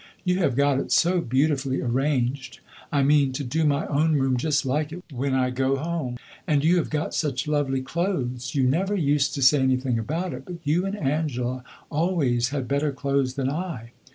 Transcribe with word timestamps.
You 0.23 0.39
have 0.39 0.55
got 0.55 0.79
it 0.79 0.91
so 0.91 1.21
beautifully 1.21 1.79
arranged 1.79 2.59
I 2.91 3.03
mean 3.03 3.33
to 3.33 3.43
do 3.43 3.63
my 3.65 3.85
own 3.85 4.13
room 4.15 4.35
just 4.35 4.65
like 4.65 4.91
it 4.91 5.03
when 5.13 5.35
I 5.35 5.51
go 5.51 5.75
home. 5.75 6.17
And 6.47 6.63
you 6.65 6.77
have 6.77 6.89
got 6.89 7.13
such 7.13 7.47
lovely 7.47 7.83
clothes. 7.83 8.55
You 8.55 8.63
never 8.63 8.95
used 8.95 9.35
to 9.35 9.43
say 9.43 9.61
anything 9.61 9.99
about 9.99 10.33
it, 10.33 10.45
but 10.45 10.55
you 10.63 10.87
and 10.87 10.95
Angela 10.97 11.63
always 11.91 12.49
had 12.49 12.67
better 12.67 12.91
clothes 12.91 13.35
than 13.35 13.47
I. 13.51 13.91